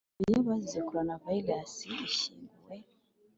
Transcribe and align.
imirambo 0.09 0.39
y’abazize 0.51 0.79
corona 0.87 1.13
virus 1.23 1.73
ishyinguwe 2.05 2.75